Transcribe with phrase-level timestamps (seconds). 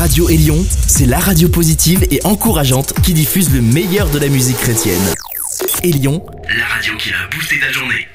[0.00, 0.56] Radio Élion,
[0.88, 5.02] c'est la radio positive et encourageante qui diffuse le meilleur de la musique chrétienne.
[5.82, 6.24] Élion,
[6.56, 8.08] la radio qui a boosté ta journée.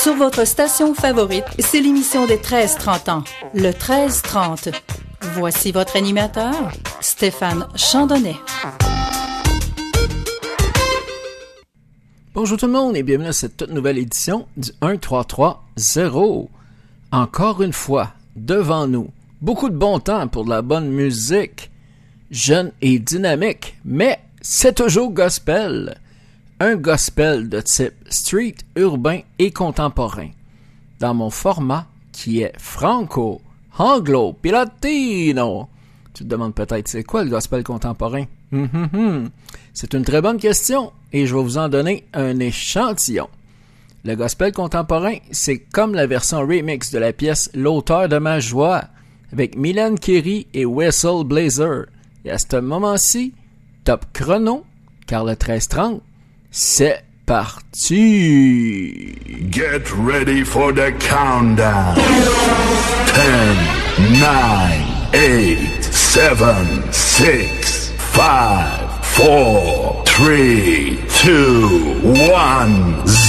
[0.00, 4.72] Sur votre station favorite, c'est l'émission des 13-30 ans, le 13-30.
[5.34, 6.70] Voici votre animateur,
[7.00, 8.36] Stéphane Chandonnet.
[12.32, 15.58] Bonjour tout le monde et bienvenue à cette toute nouvelle édition du 1330.
[17.12, 19.10] Encore une fois, devant nous,
[19.40, 21.70] beaucoup de bon temps pour de la bonne musique,
[22.30, 25.98] jeune et dynamique, mais c'est toujours gospel.
[26.58, 30.30] Un gospel de type street, urbain et contemporain.
[31.00, 33.40] Dans mon format qui est franco,
[33.78, 35.68] anglo, pilatino.
[36.14, 38.24] Tu te demandes peut-être c'est quoi le gospel contemporain?
[38.52, 39.30] Hum, hum, hum.
[39.74, 43.28] C'est une très bonne question et je vais vous en donner un échantillon.
[44.06, 48.84] Le gospel contemporain, c'est comme la version remix de la pièce L'auteur de ma joie
[49.32, 51.86] avec Milan Kerry et Wessel Blazer.
[52.24, 53.34] Et à ce moment-ci,
[53.82, 54.64] top chrono,
[55.08, 56.02] car le 1330,
[56.52, 59.16] c'est parti!
[59.50, 61.96] Get ready for the countdown.
[61.96, 62.02] 10,
[64.20, 64.30] 9,
[65.14, 66.36] 8, 7,
[66.92, 71.98] 6, 5, four, three, two,
[72.30, 73.02] one,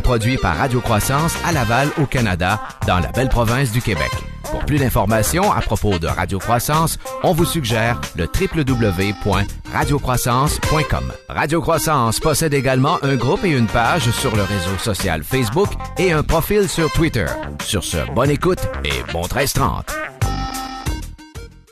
[0.00, 4.10] produit par Radio Croissance à Laval, au Canada, dans la belle province du Québec.
[4.50, 11.12] Pour plus d'informations à propos de Radio Croissance, on vous suggère le www.radiocroissance.com.
[11.28, 15.68] Radio Croissance possède également un groupe et une page sur le réseau social Facebook
[15.98, 17.26] et un profil sur Twitter.
[17.64, 19.94] Sur ce, bonne écoute et bon 1330.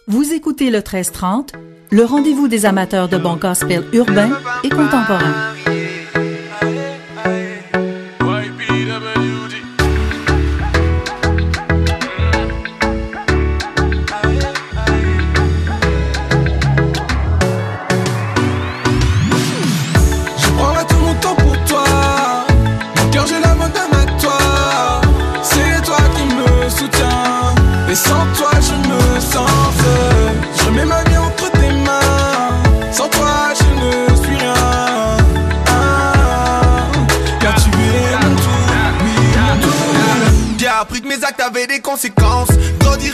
[0.08, 1.52] Vous écoutez le 1330,
[1.90, 4.30] le rendez-vous des amateurs de bon gospel urbain
[4.62, 5.45] et contemporain.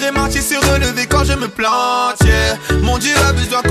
[0.05, 2.23] Et marcher, se relever quand je me plante.
[2.83, 3.63] Mon Dieu a besoin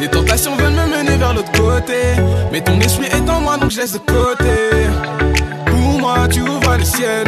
[0.00, 1.94] Les tentations veulent me mener vers l'autre côté.
[2.52, 4.54] Mais ton esprit est en moi, donc je laisse de côté.
[5.66, 7.26] Pour moi, tu ouvres le ciel.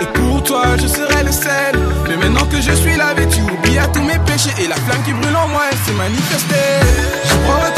[0.00, 1.74] Et pour toi, je serai le sel.
[2.08, 4.54] Mais maintenant que je suis lavé, tu oublies à tous mes péchés.
[4.62, 6.80] Et la flamme qui brûle en moi, elle s'est manifestée.
[7.24, 7.72] Je prendrai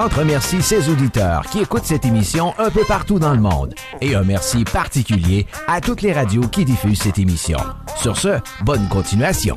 [0.00, 3.74] 1330 remercie ses auditeurs qui écoutent cette émission un peu partout dans le monde.
[4.00, 7.58] Et un merci particulier à toutes les radios qui diffusent cette émission.
[7.96, 9.56] Sur ce, bonne continuation.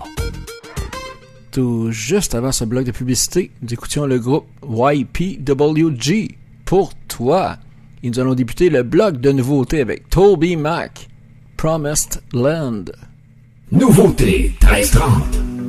[1.52, 6.36] Tout juste avant ce bloc de publicité, nous écoutions le groupe YPWG
[6.66, 7.56] pour toi.
[8.02, 11.08] Et nous allons débuter le bloc de nouveautés avec Toby Mac,
[11.56, 12.86] Promised Land.
[13.72, 15.63] Nouveauté 1330.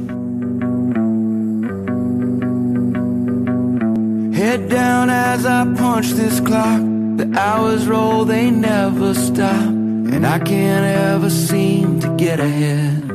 [4.44, 6.82] Head down as I punch this clock.
[7.16, 9.68] The hours roll, they never stop.
[10.12, 13.10] And I can't ever seem to get ahead.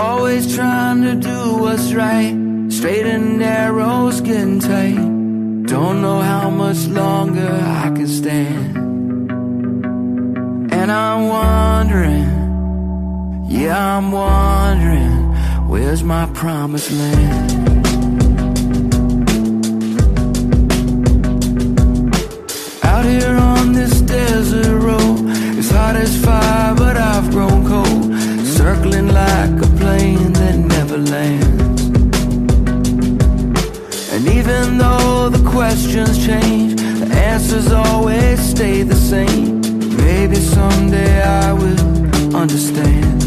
[0.00, 2.34] Always trying to do what's right.
[2.70, 4.96] Straight and narrow, skin tight.
[5.74, 7.50] Don't know how much longer
[7.82, 8.76] I can stand.
[10.72, 12.30] And I'm wondering,
[13.46, 15.34] yeah, I'm wondering,
[15.68, 17.67] where's my promised land?
[22.98, 25.20] Out here on this desert road,
[25.56, 28.12] it's hot as fire, but I've grown cold.
[28.44, 31.82] Circling like a plane that never lands.
[34.12, 39.60] And even though the questions change, the answers always stay the same.
[39.96, 43.22] Maybe someday I will understand.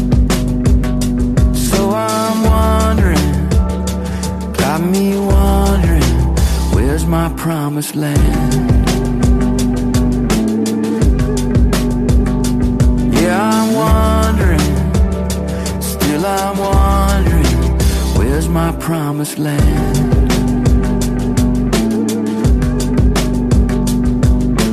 [1.56, 3.48] So I'm wondering,
[4.52, 6.12] got me wondering,
[6.74, 8.81] where's my promised land?
[16.40, 17.78] I'm wondering,
[18.16, 19.96] where's my promised land?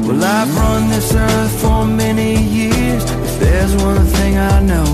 [0.07, 3.03] Well, I've run this earth for many years.
[3.03, 4.89] If there's one thing I know,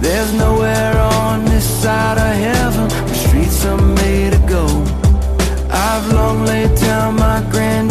[0.00, 4.66] there's nowhere on this side of heaven where streets are made to go.
[5.70, 7.89] I've long laid down my grand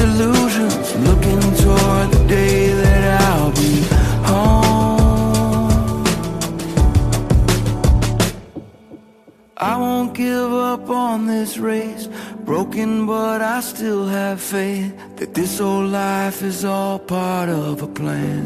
[10.20, 12.10] give up on this race.
[12.44, 17.88] Broken, but I still have faith that this old life is all part of a
[17.88, 18.46] plan.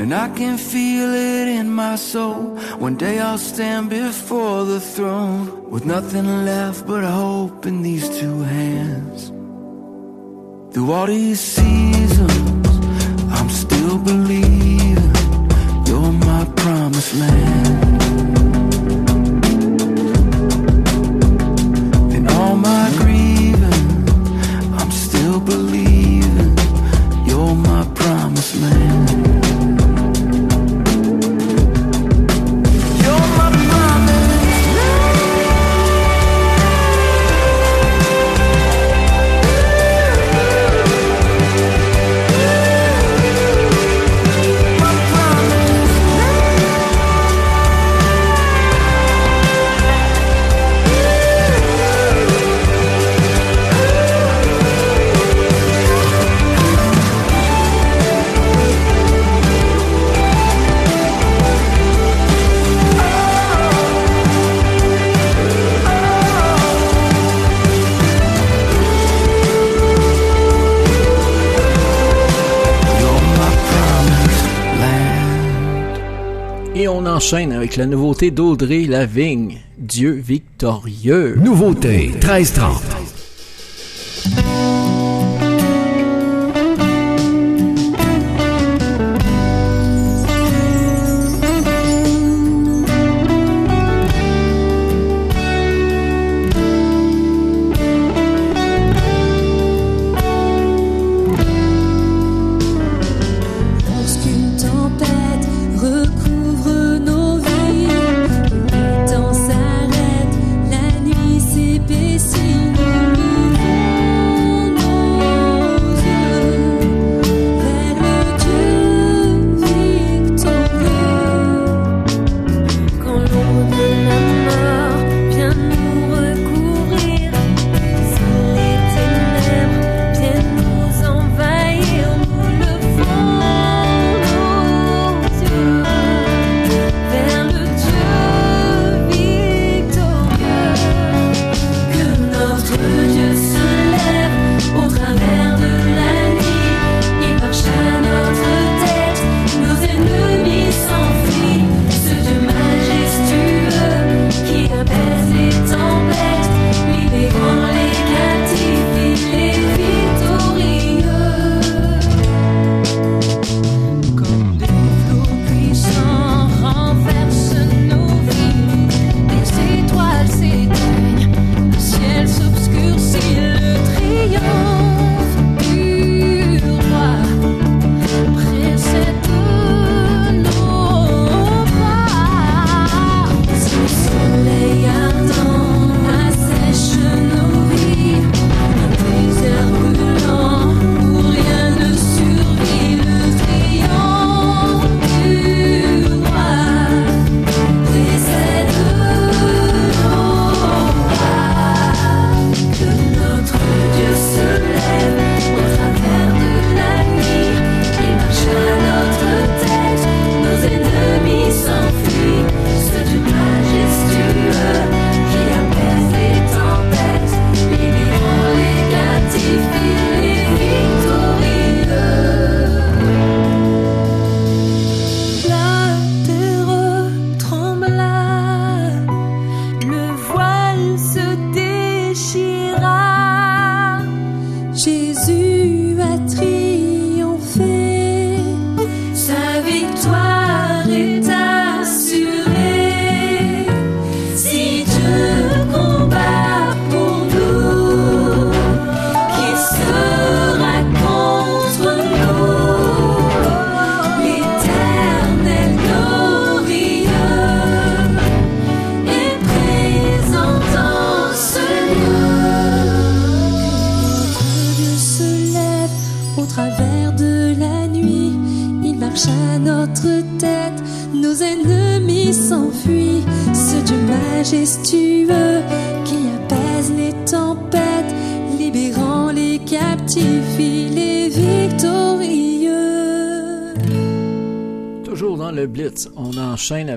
[0.00, 2.42] And I can feel it in my soul.
[2.86, 8.38] One day I'll stand before the throne with nothing left but hope in these two
[8.42, 9.20] hands.
[10.72, 12.68] Through all these seasons,
[13.36, 15.12] I'm still believing
[15.86, 17.67] you're my promised land.
[22.68, 23.07] my grave.
[77.18, 81.34] Enchaîne avec la nouveauté d'Audrey Lavigne, Dieu victorieux.
[81.42, 82.97] Nouveauté 1330.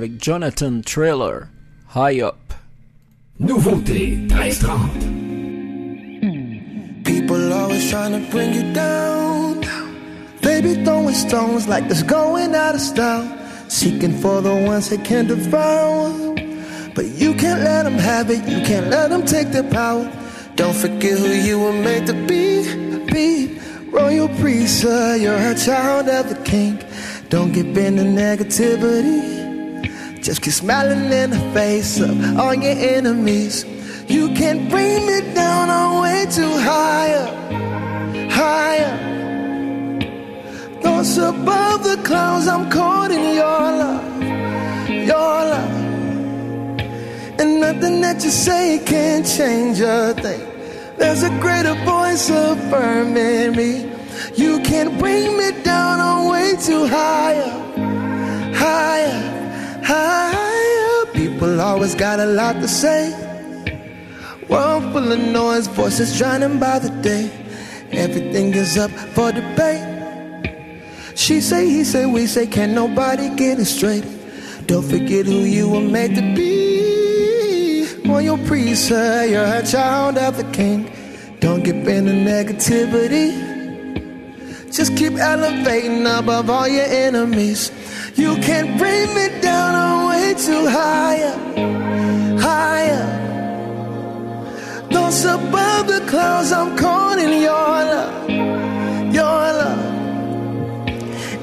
[0.01, 1.49] Avec Jonathan Trailer,
[1.93, 2.55] High Up.
[3.39, 7.03] Nouveauté 1330.
[7.03, 9.61] People always trying to bring you down.
[10.41, 13.29] They be throwing stones like it's going out of style.
[13.67, 16.09] Seeking for the ones that can devour.
[16.95, 20.11] But you can't let them have it, you can't let them take their power.
[20.55, 22.63] Don't forget who you were made to be.
[23.05, 23.59] Be
[23.91, 26.83] royal priesthood, you're a child of the king.
[27.29, 29.30] Don't give in to negativity.
[30.31, 33.65] Just keep smiling in the face of all your enemies.
[34.07, 37.27] You can't bring me down, I'm way too higher,
[38.31, 38.95] higher.
[40.81, 44.23] Thoughts above the clouds, I'm caught in your love,
[44.87, 45.71] your love.
[47.37, 50.47] And nothing that you say can change a thing.
[50.95, 53.91] There's a greater voice affirming me.
[54.37, 57.51] You can't bring me down, I'm way too higher,
[58.55, 59.30] higher,
[59.91, 61.05] higher.
[61.13, 63.11] People always got a lot to say.
[64.49, 67.29] World full of noise, voices drowning by the day.
[67.91, 69.87] Everything is up for debate.
[71.15, 74.05] She say, he say, we say, can nobody get it straight?
[74.65, 77.85] Don't forget who you were made to be.
[78.05, 80.91] Royal priesthood, you're a child of the king.
[81.39, 83.49] Don't give in to negativity.
[84.71, 87.71] Just keep elevating above all your enemies.
[88.15, 91.33] You can't bring me down, I'm way too higher,
[92.39, 93.07] higher.
[94.89, 96.77] Those above the clouds, I'm
[97.19, 98.29] in your love,
[99.13, 99.23] your
[99.61, 99.79] love.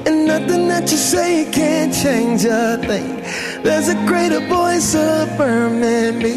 [0.05, 3.23] And nothing that you say can't change a thing.
[3.63, 6.35] There's a greater voice affirming me.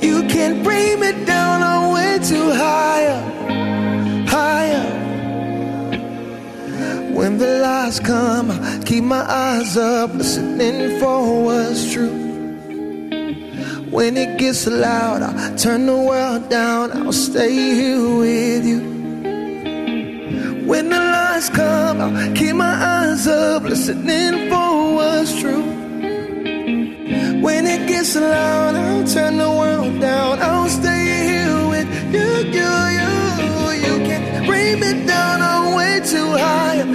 [0.00, 3.20] You can't bring me down, I'm way too higher,
[4.28, 5.05] higher.
[7.16, 12.12] When the lies come, I keep my eyes up, listening for what's true.
[13.90, 18.80] When it gets loud, I turn the world down, I'll stay here with you.
[20.66, 25.64] When the lies come, I'll keep my eyes up, listening for what's true.
[27.40, 32.72] When it gets loud, I'll turn the world down, I'll stay here with you, you,
[32.98, 33.12] you.
[33.86, 36.85] You can bring me down, I'm way too high.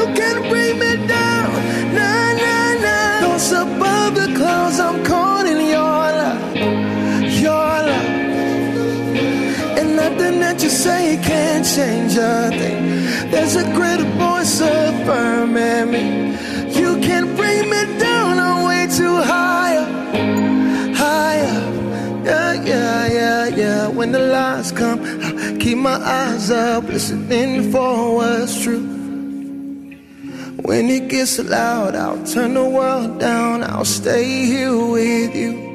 [0.00, 1.52] You can bring me down,
[1.94, 3.20] nah, nah, nah.
[3.20, 6.56] Those above the clouds, I'm caught in your love,
[7.44, 8.10] your love.
[9.78, 13.30] And nothing that you say can change a thing.
[13.30, 16.04] There's a greater voice affirming me.
[16.80, 19.84] You can bring me down, I'm way too higher,
[20.94, 21.60] higher.
[22.24, 23.88] Yeah, yeah, yeah, yeah.
[23.88, 28.99] When the lies come, I keep my eyes up, listening for what's true.
[30.64, 35.70] When it gets loud, I'll turn the world down, I'll stay here with you.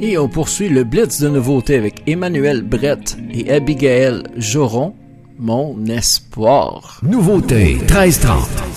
[0.00, 4.94] Et on poursuit le blitz de nouveautés avec Emmanuel Brett et Abigail Joron,
[5.38, 7.00] Mon espoir.
[7.02, 8.71] Nouveauté 1330.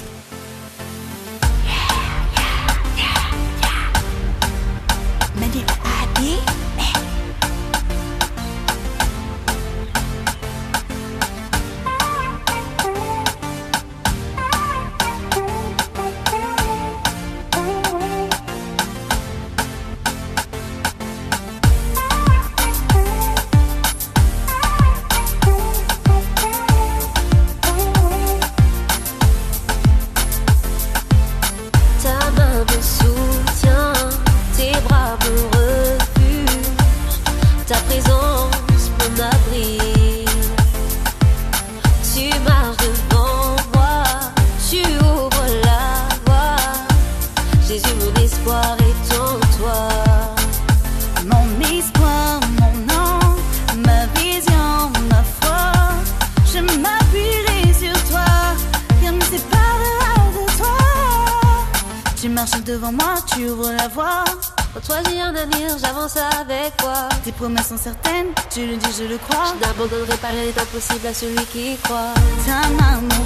[65.82, 67.10] J'avance avec toi.
[67.24, 69.54] Tes promesses sont certaines, tu le dis, je le crois.
[69.60, 72.14] Je n'abandonnerai pas rien n'est impossible à celui qui croit.
[72.46, 73.26] Ta main mon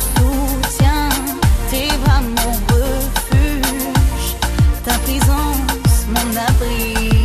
[0.63, 1.09] soutien,
[1.69, 4.35] tes bras mon refuge,
[4.85, 7.18] ta présence mon abri.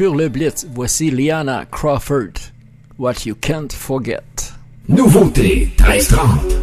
[0.00, 2.32] conclure le Blitz, voici Liana Crawford,
[2.96, 4.54] What You Can't Forget.
[4.88, 6.56] Nouveauté 1330.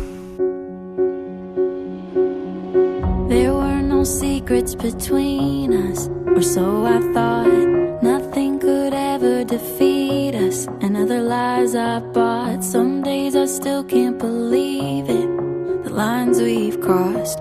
[3.29, 8.01] There were no secrets between us, or so I thought.
[8.01, 12.63] Nothing could ever defeat us, and other lies I bought.
[12.63, 17.39] Some days I still can't believe it, the lines we've crossed.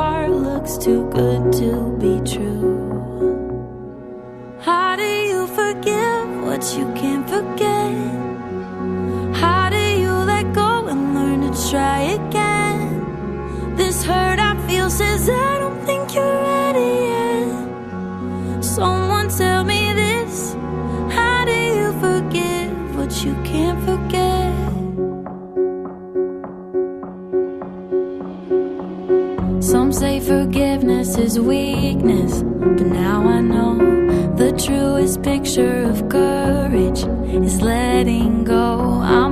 [0.00, 2.79] apart looks too good to be true.
[30.30, 33.74] forgiveness is weakness, but now I know
[34.36, 37.00] the truest picture of courage
[37.44, 38.78] is letting go.
[39.02, 39.29] I'm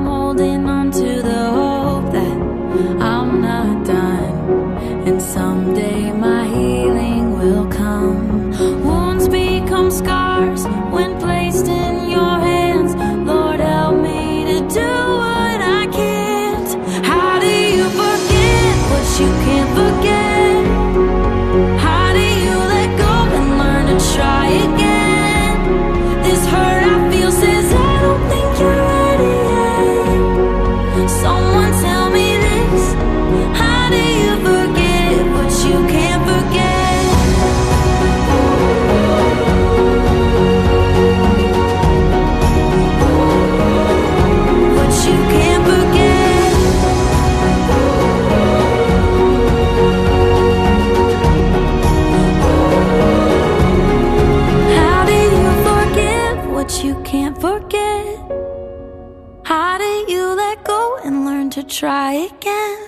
[61.79, 62.79] try again.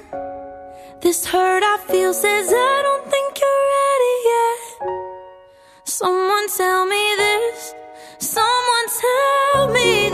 [1.01, 4.61] This hurt I feel says I don't think you're ready yet.
[5.85, 7.73] Someone tell me this.
[8.19, 10.10] Someone tell me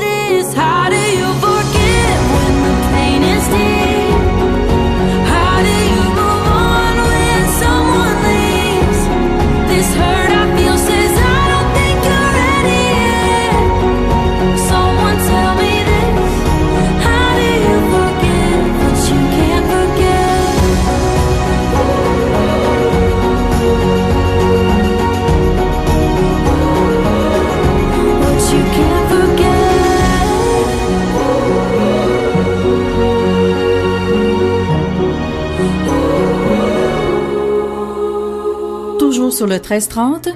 [39.36, 40.30] sur le 1330,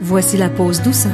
[0.00, 1.12] voici la pause douceur.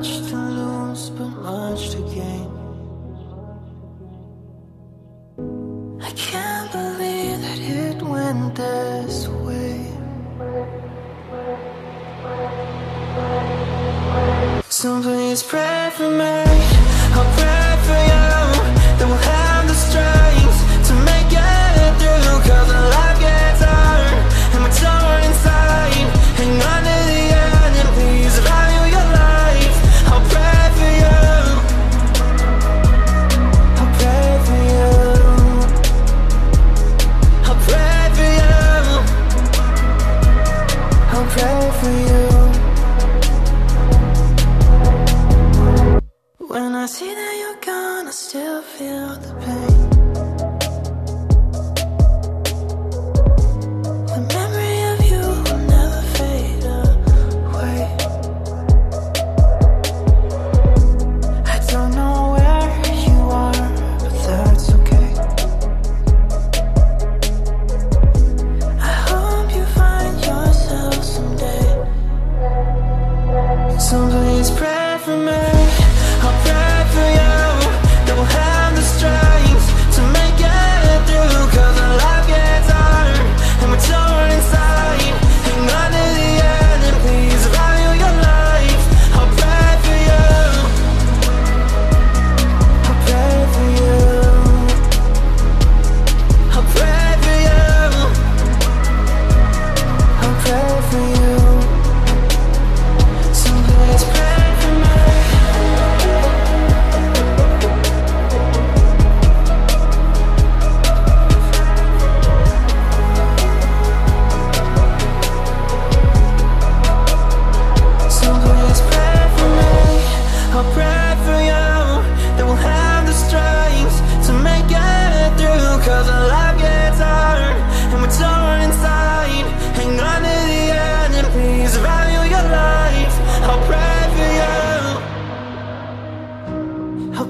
[0.00, 2.48] much to lose, but much to gain.
[6.00, 9.92] I can't believe that it went this way.
[14.70, 16.44] So please pray for me.
[17.16, 18.19] I'll pray for you.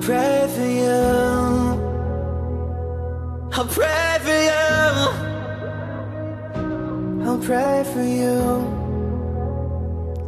[0.00, 1.80] pray for you.
[3.52, 5.30] I'll pray for you.
[7.26, 8.64] I'll pray for you.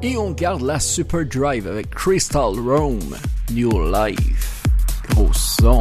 [0.02, 3.16] Et on garde la Super Drive avec Crystal Rome,
[3.52, 4.62] New Life.
[5.10, 5.80] Gros son.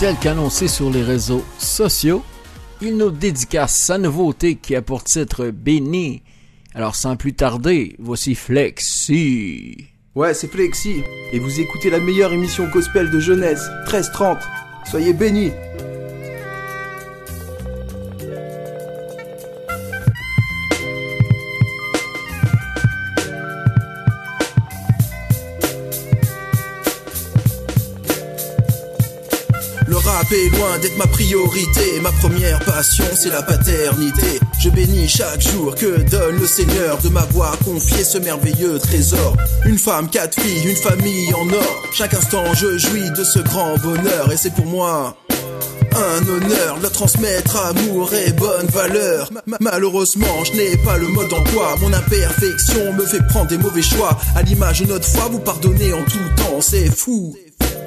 [0.00, 2.24] Tel qu'annoncé sur les réseaux sociaux,
[2.80, 6.22] il nous dédicace sa nouveauté qui a pour titre Béni.
[6.74, 9.88] Alors sans plus tarder, voici Flexi.
[10.14, 11.02] Ouais, c'est Flexi.
[11.34, 14.38] Et vous écoutez la meilleure émission gospel de jeunesse, 13-30.
[14.90, 15.50] Soyez bénis.
[30.10, 32.00] Rap loin d'être ma priorité.
[32.02, 34.40] Ma première passion, c'est la paternité.
[34.62, 39.36] Je bénis chaque jour que donne le Seigneur de m'avoir confié ce merveilleux trésor.
[39.64, 41.82] Une femme, quatre filles, une famille en or.
[41.92, 44.30] Chaque instant, je jouis de ce grand bonheur.
[44.32, 45.16] Et c'est pour moi
[45.92, 49.30] un honneur de transmettre amour et bonne valeur.
[49.46, 51.76] Ma- malheureusement, je n'ai pas le mode d'emploi.
[51.80, 54.16] Mon imperfection me fait prendre des mauvais choix.
[54.36, 57.34] À l'image de notre foi, vous pardonnez en tout temps, c'est fou.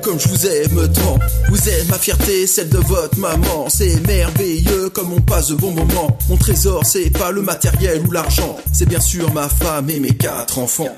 [0.03, 1.17] Comme je vous aime tant,
[1.49, 3.69] vous êtes ma fierté, celle de votre maman.
[3.69, 6.17] C'est merveilleux comme on passe de bons moments.
[6.27, 10.13] Mon trésor, c'est pas le matériel ou l'argent, c'est bien sûr ma femme et mes
[10.13, 10.93] quatre enfants.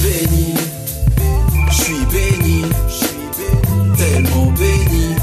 [0.00, 0.54] Béni,
[1.68, 2.62] je suis béni,
[3.96, 5.13] tellement béni.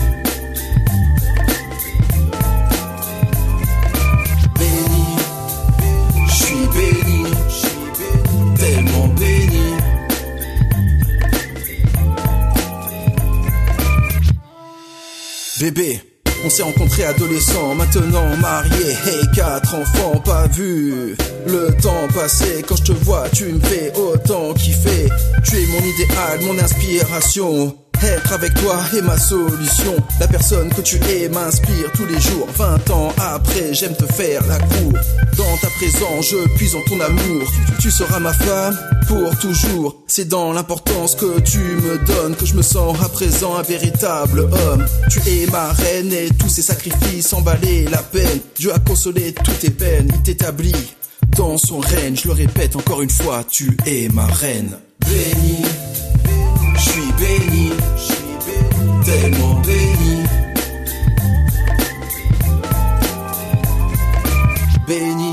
[15.61, 16.01] Bébé,
[16.43, 21.15] on s'est rencontrés adolescents, maintenant mariés, hey, quatre enfants pas vus.
[21.45, 25.07] Le temps passé, quand je te vois, tu me fais autant kiffer.
[25.43, 27.77] Tu es mon idéal, mon inspiration.
[28.03, 29.95] Être avec toi est ma solution.
[30.19, 32.47] La personne que tu es m'inspire tous les jours.
[32.55, 34.93] 20 ans après, j'aime te faire la cour.
[35.37, 37.43] Dans ta présence, je puise en ton amour.
[37.79, 38.75] Tu, seras ma femme
[39.07, 40.03] pour toujours.
[40.07, 44.39] C'est dans l'importance que tu me donnes que je me sens à présent un véritable
[44.39, 44.85] homme.
[45.09, 48.39] Tu es ma reine et tous ces sacrifices en valaient la peine.
[48.57, 50.95] Dieu a consolé toutes tes peines, il t'établit
[51.37, 52.15] dans son règne.
[52.15, 54.77] Je le répète encore une fois, tu es ma reine.
[55.07, 55.61] Béni,
[56.75, 57.71] je suis béni,
[59.11, 60.23] tellement béni.
[64.87, 65.30] Béni,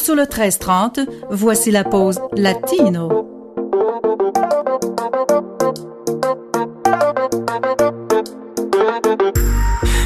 [0.00, 3.26] Toujours sur le 1330, voici la pause latino.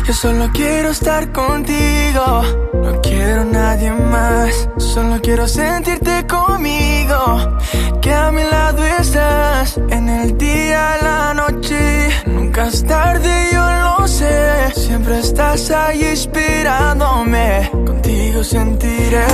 [0.04, 2.42] Yo solo quiero estar contigo,
[2.74, 4.68] no quiero nadie más.
[4.78, 7.58] Solo quiero sentirte conmigo,
[8.00, 9.78] que a mi lado estás.
[9.90, 13.64] En el día, la noche, nunca es tarde, yo
[14.00, 14.72] lo sé.
[14.74, 17.70] Siempre estás ahí inspirándome,
[18.04, 19.24] contigo sentiré.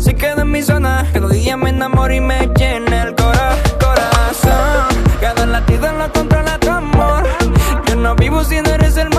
[0.00, 1.06] Se queda en mi zona.
[1.12, 4.88] Cada día me enamoro y me llena el cora- corazón.
[5.20, 7.24] Cada latido lo controla tu amor.
[7.86, 9.10] Yo no vivo si no eres el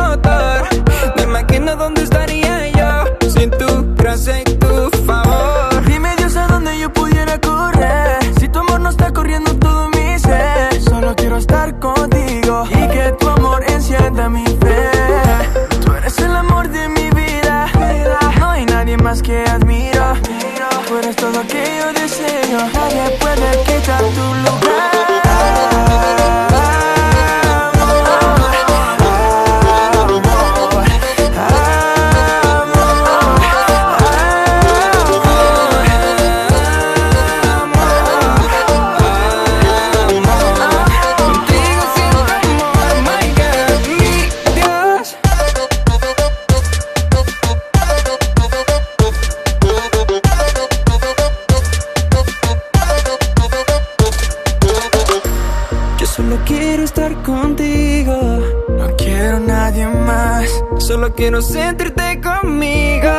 [61.20, 63.12] quiero sentirte conmigo.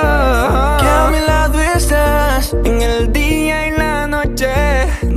[0.81, 2.57] Que a mi lado estás.
[2.65, 4.49] En el día y la noche.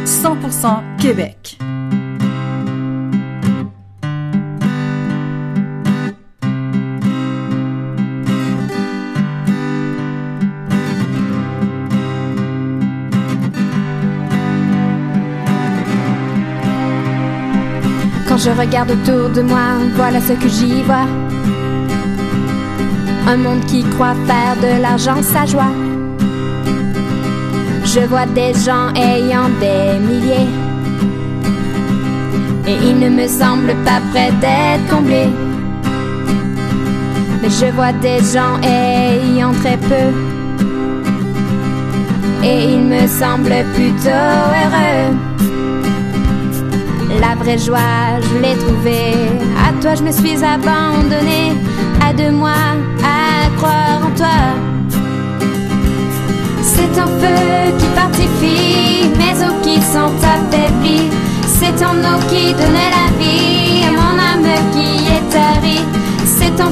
[0.06, 1.58] 100% Québec.
[18.50, 21.08] Je regarde autour de moi, voilà ce que j'y vois.
[23.28, 25.74] Un monde qui croit faire de l'argent sa joie.
[27.86, 30.50] Je vois des gens ayant des milliers.
[32.68, 35.34] Et ils ne me semblent pas prêts d'être comblés.
[37.42, 40.08] Mais je vois des gens ayant très peu.
[42.44, 44.10] Et ils me semblent plutôt
[44.64, 45.29] heureux.
[47.22, 49.14] La vraie joie, je l'ai trouvée.
[49.58, 51.54] À toi, je me suis abandonnée.
[52.10, 52.52] Aide-moi
[53.04, 54.40] à croire en toi.
[56.62, 61.10] C'est un feu qui partifie mes os qui sont affaiblis.
[61.46, 65.86] C'est ton eau qui donne la vie à mon âme qui est tarie.
[66.26, 66.72] C'est ton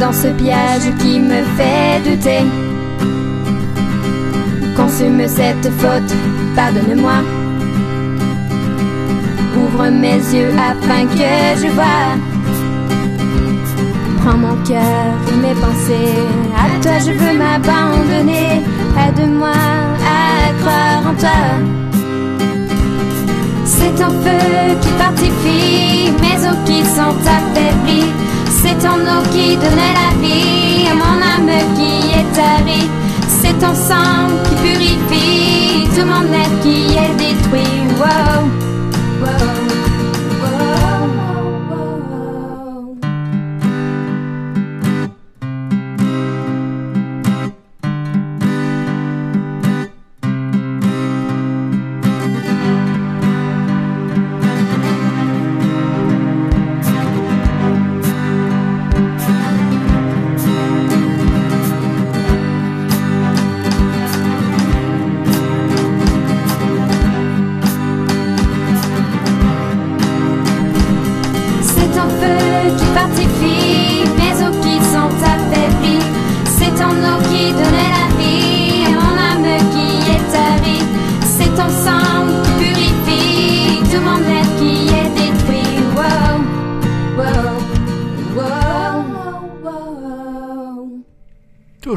[0.00, 2.44] dans ce piège qui me fait douter.
[4.76, 6.12] Consume cette faute,
[6.56, 7.18] pardonne-moi.
[9.56, 12.08] Ouvre mes yeux afin que je vois.
[14.22, 16.18] Prends mon cœur et mes pensées.
[16.56, 18.62] À toi je veux m'abandonner.
[19.04, 21.81] Aide-moi à croire en toi.
[23.82, 28.12] C'est ton feu qui partifie mes os qui sont affaiblis.
[28.48, 32.88] C'est ton eau qui donne la vie à mon âme qui est tarie.
[33.26, 37.82] C'est ton sang qui purifie tout mon être qui est détruit.
[37.98, 38.46] Wow.
[39.20, 39.61] Wow.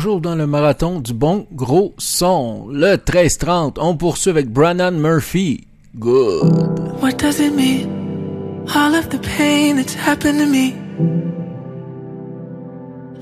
[0.05, 2.67] Toujours dans le marathon du bon gros son.
[2.69, 5.65] Le 13-30, on poursuit avec Brannan Murphy.
[5.97, 7.01] Good.
[7.01, 8.67] What does it mean?
[8.75, 10.75] All of the pain that's happened to me.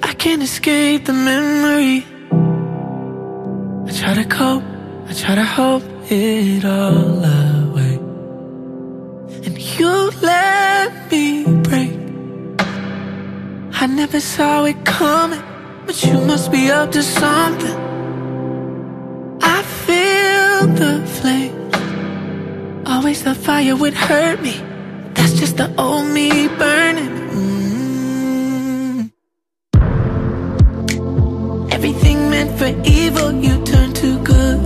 [0.03, 2.03] I can't escape the memory.
[3.87, 4.63] I try to cope,
[5.07, 7.97] I try to hope it all away.
[9.45, 11.93] And you let me break.
[13.71, 15.39] I never saw it coming,
[15.85, 17.75] but you must be up to something.
[19.41, 21.75] I feel the flames.
[22.87, 24.55] Always the fire would hurt me.
[25.13, 27.09] That's just the old me burning.
[27.37, 29.11] Mm.
[31.71, 34.59] Everything meant for evil, you turn to good.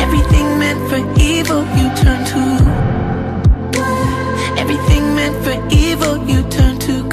[0.00, 2.44] Everything meant for evil, you turn to.
[4.58, 7.03] Everything meant for evil, you turn to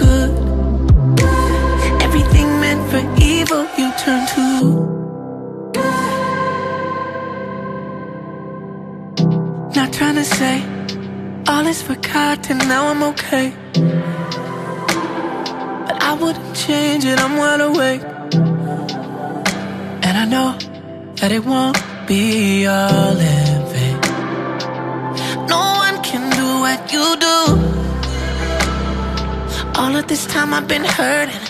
[9.75, 10.63] Not trying to say
[11.47, 13.53] all is forgotten, now I'm okay.
[15.87, 18.03] But I wouldn't change it, I'm wide awake.
[20.05, 20.55] And I know
[21.15, 23.99] that it won't be all in vain.
[25.47, 27.37] No one can do what you do.
[29.79, 31.41] All of this time I've been hurting,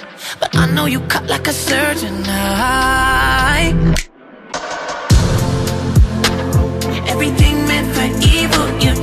[0.41, 2.15] but I know you cut like a surgeon.
[2.25, 3.73] I
[7.07, 8.93] Everything meant for evil, you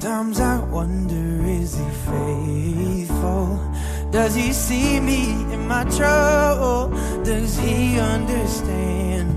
[0.00, 3.60] Sometimes I wonder, is he faithful?
[4.10, 6.88] Does he see me in my trouble?
[7.22, 9.28] Does he understand?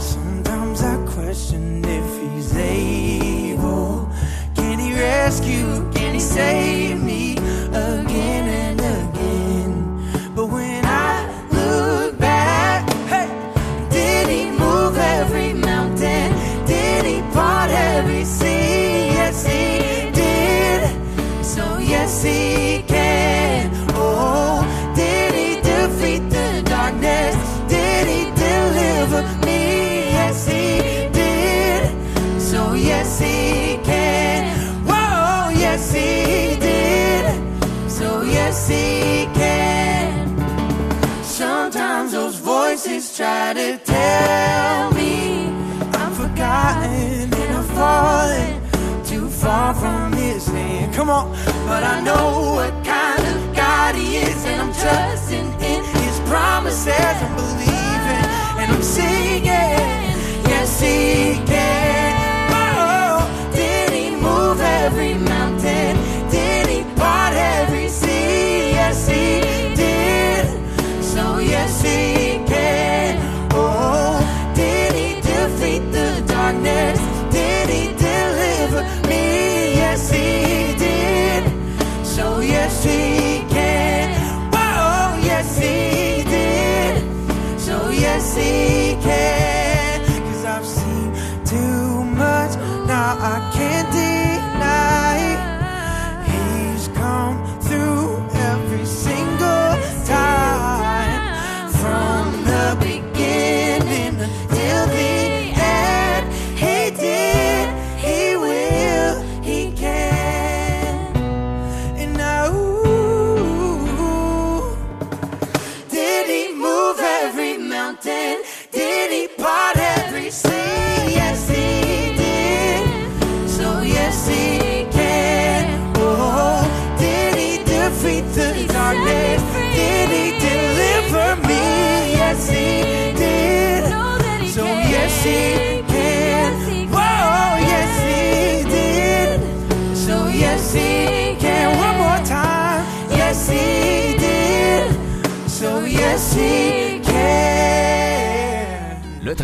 [0.00, 4.10] Sometimes I question if he's able.
[4.54, 5.92] Can he rescue?
[5.92, 9.03] Can he save me again and again?
[43.16, 45.46] Try to tell me
[45.92, 50.92] I'm forgotten and I'm falling too far from his hand.
[50.92, 51.30] Come on,
[51.68, 56.92] but I know what kind of God he is, and I'm trusting in his promises.
[56.98, 58.26] I'm believing
[58.58, 59.44] and I'm singing.
[60.50, 61.83] Yes, he can.
[88.34, 88.73] see.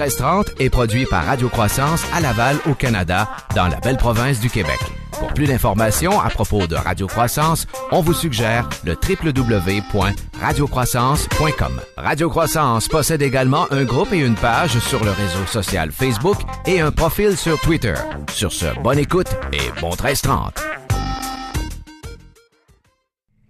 [0.00, 4.48] 1330 est produit par Radio Croissance à Laval, au Canada, dans la belle province du
[4.48, 4.78] Québec.
[5.12, 11.80] Pour plus d'informations à propos de Radio Croissance, on vous suggère le www.radiocroissance.com.
[11.98, 16.80] Radio Croissance possède également un groupe et une page sur le réseau social Facebook et
[16.80, 17.92] un profil sur Twitter.
[18.32, 20.62] Sur ce, bonne écoute et bon 1330.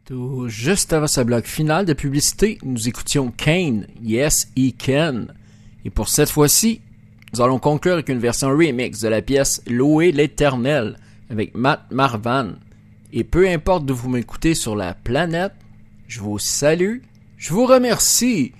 [0.04, 5.26] Tout juste avant ce bloc final de publicité, nous écoutions Kane, Yes He Can.
[5.84, 6.80] Et pour cette fois-ci,
[7.32, 10.98] nous allons conclure avec une version remix de la pièce Louer l'éternel
[11.30, 12.52] avec Matt Marvan.
[13.12, 15.52] Et peu importe d'où vous m'écoutez sur la planète,
[16.08, 16.98] je vous salue,
[17.36, 18.52] je vous remercie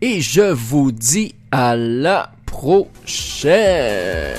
[0.00, 4.34] et je vous dis à la prochaine.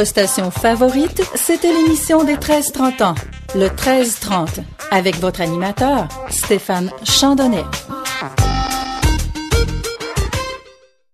[0.00, 3.14] Votre station favorite, c'était l'émission des 13-30 ans,
[3.54, 7.64] le 13-30, avec votre animateur, Stéphane Chandonnet.